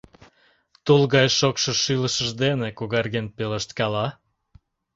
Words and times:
Тул 0.85 1.03
гай 1.13 1.27
шокшо 1.37 1.71
шӱлышыж 1.81 2.29
дене 2.41 2.67
когартен 2.77 3.25
пелешткала: 3.35 4.07